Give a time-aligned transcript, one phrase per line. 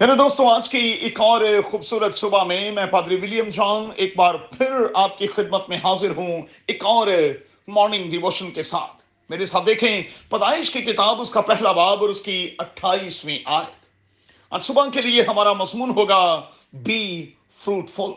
[0.00, 1.40] میرے دوستوں آج کی ایک اور
[1.70, 6.10] خوبصورت صبح میں میں پادری ولیم جان ایک بار پھر آپ کی خدمت میں حاضر
[6.16, 7.06] ہوں، ایک اور
[7.68, 12.08] مارننگ ڈیووشن کے ساتھ۔ میرے ساتھ دیکھیں، پیدائش کی کتاب، اس کا پہلا باب اور
[12.08, 13.86] اس کی اٹھائیسویں آیت۔
[14.50, 18.10] آج صبح کے لیے ہمارا مضمون ہوگا بی فروٹ فل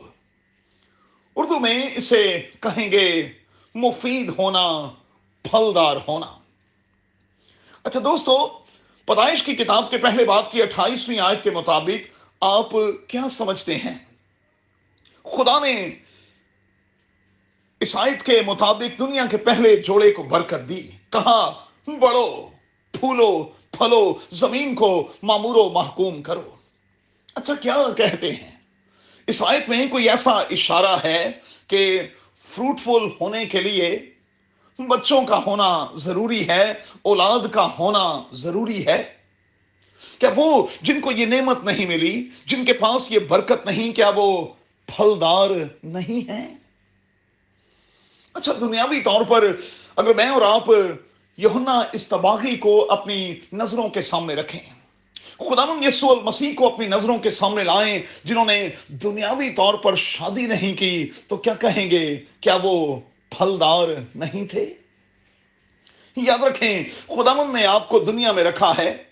[1.35, 3.29] اردو میں اسے کہیں گے،
[3.75, 4.89] مفید ہونا،
[5.43, 6.37] پھلدار ہونا۔
[7.83, 8.60] اچھا دوستو
[9.05, 12.11] پیدائش کی کتاب کے پہلے باپ کی اٹھائیسویں آیت کے مطابق
[12.41, 12.69] آپ
[13.07, 13.97] کیا سمجھتے ہیں؟
[15.23, 15.89] خدا نے
[17.79, 22.49] اس آیت کے مطابق دنیا کے پہلے جوڑے کو برکت دی۔ کہا، بڑھو،
[22.91, 26.55] پھولو، پھلو، زمین کو معمور و محکوم کرو۔
[27.35, 28.51] اچھا کیا کہتے ہیں؟
[29.27, 31.31] اس آیت میں کوئی ایسا اشارہ ہے
[31.67, 32.01] کہ
[32.55, 34.13] فروٹفل ہونے کے لیے
[34.79, 39.03] بچوں کا ہونا ضروری ہے، اولاد کا ہونا ضروری ہے۔
[40.19, 44.11] کیا وہ جن کو یہ نعمت نہیں ملی، جن کے پاس یہ برکت نہیں، کیا
[44.15, 44.47] وہ
[44.85, 45.49] پھلدار
[45.83, 46.53] نہیں ہے
[48.33, 49.45] اچھا دنیاوی طور پر
[49.95, 50.69] اگر میں اور آپ
[51.37, 54.59] یہنا استباغی کو اپنی نظروں کے سامنے رکھیں
[55.37, 60.45] خدا یسو المسیح کو اپنی نظروں کے سامنے لائیں، جنہوں نے دنیاوی طور پر شادی
[60.45, 62.99] نہیں کی، تو کیا کہیں گے؟ کیا وہ
[63.37, 64.73] پھلدار نہیں تھے۔
[66.15, 69.03] یاد رکھیں خدامن نے آپ کو دنیا میں رکھا ہے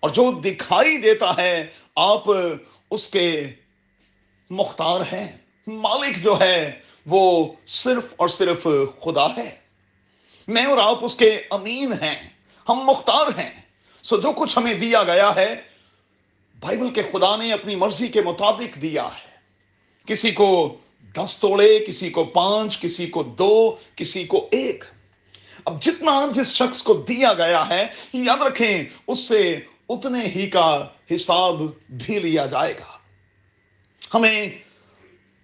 [0.00, 2.22] اور جو دکھائی دیتا ہے، آپ
[2.90, 3.48] اس کے
[4.50, 8.66] مختار ہیں۔ مالک جو ہے، وہ صرف اور صرف
[9.04, 9.56] خدا ہے۔
[10.48, 12.30] میں اور آپ اس کے امین ہیں،
[12.68, 13.62] ہم مختار ہیں۔
[14.02, 15.62] سو جو کچھ ہمیں دیا گیا ہے،
[16.60, 19.32] بائبل کے خدا نے اپنی مرضی کے مطابق دیا ہے۔
[20.06, 20.76] کسی کو
[21.16, 24.84] دس توڑے کسی کو پانچ، کسی کو دو، کسی کو ایک۔
[25.64, 30.88] اب جتنا جس شخص کو دیا گیا ہے، یاد رکھیں، اس سے اتنے ہی کا
[31.14, 32.98] حساب بھی لیا جائے گا۔
[34.14, 34.50] ہمیں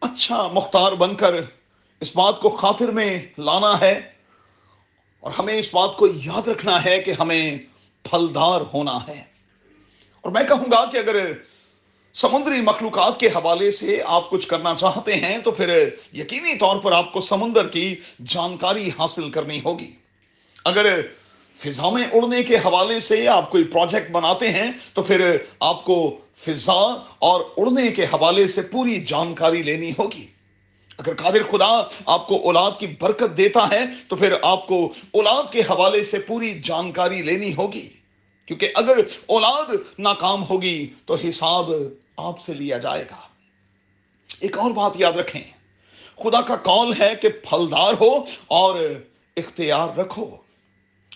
[0.00, 1.34] اچھا مختار بن کر
[2.00, 4.12] اس بات کو خاطر میں لانا ہے
[5.20, 7.58] اور ہمیں اس بات کو یاد رکھنا ہے کہ ہمیں
[8.02, 9.24] پھلدار ہونا ہے۔
[10.20, 11.32] اور میں کہوں گا کہ اگر
[12.20, 16.92] سمندری مخلوقات کے حوالے سے آپ کچھ کرنا چاہتے ہیں تو پھر یقینی طور پر
[16.92, 17.94] آپ کو سمندر کی
[18.26, 19.90] جانکاری حاصل کرنی ہوگی۔
[20.64, 21.00] اگر
[21.56, 26.18] فضا میں اڑنے کے حوالے سے آپ کوئی پروجیکٹ بناتے ہیں تو پھر آپ کو
[26.36, 30.26] فضا اور اڑنے کے حوالے سے پوری جانکاری لینی ہوگی۔
[30.98, 35.52] اگر قادر خدا آپ کو اولاد کی برکت دیتا ہے تو پھر آپ کو اولاد
[35.52, 37.88] کے حوالے سے پوری جانکاری لینی ہوگی۔
[38.46, 39.64] کیونکہ اگر اولاد
[39.98, 41.70] ناکام ہوگی تو حساب
[42.18, 43.28] آپ سے لیا جائے گا۔
[44.40, 45.42] ایک اور بات یاد رکھیں۔
[46.16, 48.80] خدا کا کال ہے کہ پھلدار ہو اور
[49.36, 50.36] اختیار رکھو۔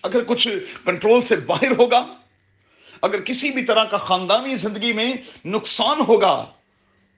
[0.03, 0.49] اگر کچھ
[0.85, 2.07] کنٹرول سے باہر ہوگا،
[3.03, 5.13] اگر کسی بھی طرح کا خاندانی زندگی میں
[5.45, 6.51] نقصان ہوگا،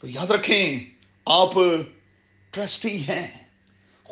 [0.01, 0.81] تو یاد رکھیں،
[1.27, 1.51] آپ
[2.51, 3.45] ٹرسٹی ہیں۔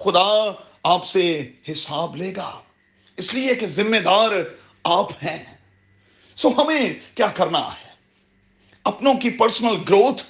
[0.04, 0.52] خدا
[0.82, 2.60] آپ سے حساب لے گا۔
[3.16, 4.30] اس لیے کہ ذمہ دار
[4.84, 5.56] آپ ہیں۔
[6.36, 7.91] سو ہمیں کیا کرنا ہے؟
[8.84, 10.22] اپنوں کی پرسنل گروتھ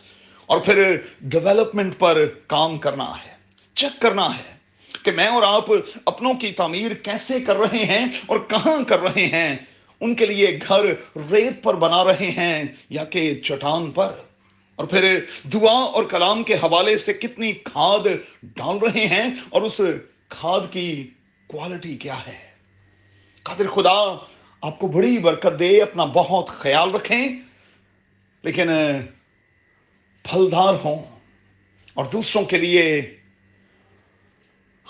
[0.46, 3.32] اور پھر ڈیولپمنٹ پر کام کرنا ہے
[3.74, 4.54] چیک کرنا ہے
[5.02, 5.64] کہ میں اور آپ
[6.04, 9.56] اپنوں کی تعمیر کیسے کر رہے ہیں اور کہاں کر رہے ہیں۔
[10.00, 10.80] ان کے لیے گھر
[11.32, 14.12] ریت پر بنا رہے ہیں یا کہ چٹان پر۔
[14.76, 18.06] اور پھر دعا اور کلام کے حوالے سے کتنی کھاد
[18.42, 19.80] ڈال رہے ہیں اور اس
[20.28, 21.10] کھاد کی
[21.46, 22.38] کوالٹی کیا ہے۔
[23.42, 24.16] قادر خدا،
[24.60, 27.28] آپ کو بڑی برکت دے، اپنا بہت خیال رکھیں۔
[28.42, 28.68] لیکن
[30.22, 31.18] پھلدار ہوں
[31.94, 33.16] اور دوسروں کے لیے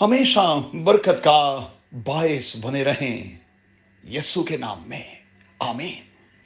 [0.00, 1.68] ہمیشہ برکت کا
[2.04, 3.36] باعث بنے رہیں
[4.08, 5.14] یسو کے نام میں.
[5.58, 6.11] آمین.